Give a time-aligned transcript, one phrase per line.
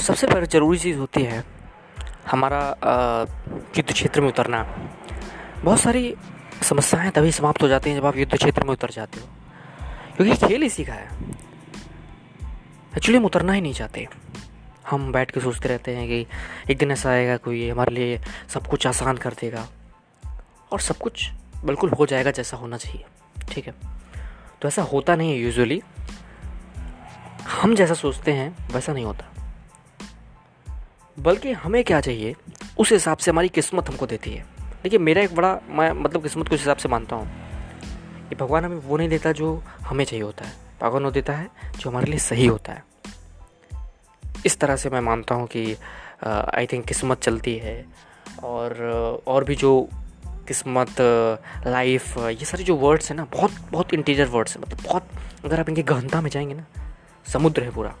[0.00, 1.44] सबसे पहले ज़रूरी चीज़ होती है
[2.30, 2.76] हमारा
[3.78, 4.62] युद्ध क्षेत्र में उतरना।
[5.64, 6.16] बहुत सारी
[6.62, 9.28] समस्याएँ तभी समाप्त हो जाती हैं जब आप युद्ध क्षेत्र में उतर जाते हो।
[10.16, 11.08] क्योंकि खेल इसी का है।
[12.96, 14.08] एक्चुअली हम उतरना ही नहीं चाहते।
[14.90, 16.26] हम बैठ के सोचते रहते हैं कि
[16.70, 19.66] एक दिन ऐसा आएगा, कोई हमारे लिए सब कुछ आसान कर देगा।
[20.72, 21.30] और सब कुछ
[21.64, 23.04] बिल्कुल हो जाएगा जैसा होना चाहिए।
[23.52, 23.74] ठीक है?
[24.62, 25.82] तो ऐसा होता नहीं है यूजुअली।
[27.62, 29.41] हम जैसा सोचते हैं, वैसा नहीं होता।
[31.16, 32.34] बल्कि हमें क्या चाहिए?
[32.78, 34.44] उस हिसाब से हमारी किस्मत हमको देती है।
[34.82, 38.64] देखिए, मेरा एक बड़ा, मैं मतलब किस्मत को उस हिसाब से मानता हूँ कि भगवान
[38.64, 41.48] हमें वो नहीं देता जो हमें चाहिए होता है। भगवान वो देता है
[41.78, 42.84] जो हमारे लिए सही होता है।
[44.46, 45.76] इस तरह से मैं मानता हूँ कि
[46.24, 47.84] आई थिंक किस्मत चलती है
[48.42, 49.88] और और भी जो
[50.48, 51.00] किस्मत
[51.66, 55.08] लाइफ ये सारे जो वर्ड्स हैं ना, बहुत बहुत इंटीरियर वर्ड्स हैं। मतलब बहुत,
[55.44, 56.66] अगर आप इनकी गहनता में जाएँगे ना,
[57.32, 57.94] समुद्र है पूरा।